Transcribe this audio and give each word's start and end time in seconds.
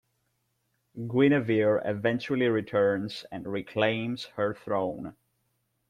Guinevere 1.07 1.79
eventually 1.85 2.47
returns 2.47 3.23
and 3.31 3.45
reclaims 3.45 4.25
her 4.35 4.51
throne. 4.55 5.15